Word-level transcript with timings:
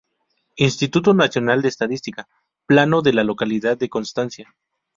Instituto 0.55 1.13
Nacional 1.13 1.61
de 1.61 1.67
Estadística: 1.67 2.27
"Plano 2.65 3.03
de 3.03 3.13
la 3.13 3.23
localidad 3.23 3.77
de 3.77 3.87
Constancia" 3.89 4.55